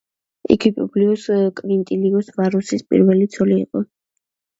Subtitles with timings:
[0.53, 1.25] იგი პუბლიუს
[1.59, 3.83] კვინტილიუს ვარუსის პირველი ცოლი იყო.